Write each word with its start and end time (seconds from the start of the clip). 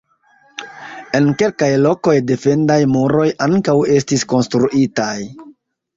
En 1.19 1.27
kelkaj 1.41 1.69
lokoj, 1.83 2.15
defendaj 2.31 2.79
muroj 2.97 3.29
ankaŭ 3.49 3.79
estis 4.01 4.29
konstruitaj. 4.33 5.15